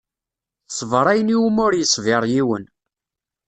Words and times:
Teṣber 0.67 1.05
ayen 1.11 1.33
i 1.35 1.37
wumi 1.41 1.61
ur 1.65 1.73
yeṣbir 1.75 2.23
yiwen. 2.33 2.65